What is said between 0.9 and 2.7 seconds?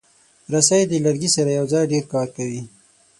لرګي سره یوځای ډېر کار لري.